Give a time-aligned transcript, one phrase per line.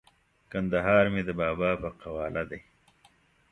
[0.51, 2.59] کندهار مې د بابا په قواله دی!